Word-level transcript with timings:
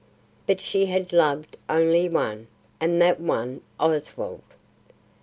But 0.47 0.59
she 0.59 0.87
had 0.87 1.13
loved 1.13 1.57
only 1.69 2.09
one, 2.09 2.47
and 2.79 2.99
that 3.03 3.19
one, 3.19 3.61
Oswald. 3.79 4.41